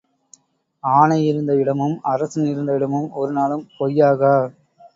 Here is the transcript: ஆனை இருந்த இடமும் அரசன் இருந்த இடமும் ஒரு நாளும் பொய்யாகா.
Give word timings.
ஆனை 0.83 1.17
இருந்த 1.25 1.51
இடமும் 1.55 1.95
அரசன் 2.03 2.47
இருந்த 2.47 2.73
இடமும் 2.73 3.07
ஒரு 3.13 3.31
நாளும் 3.31 3.65
பொய்யாகா. 3.79 4.35